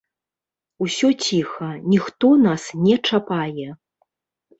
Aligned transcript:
Усё 0.85 1.09
ціха, 1.25 1.67
ніхто 1.95 2.31
нас 2.45 2.63
не 2.87 2.95
чапае. 3.09 3.67